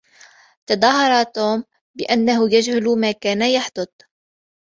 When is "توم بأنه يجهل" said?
1.23-2.99